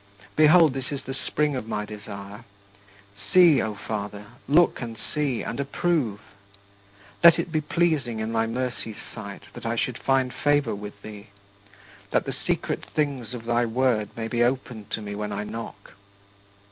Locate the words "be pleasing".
7.51-8.19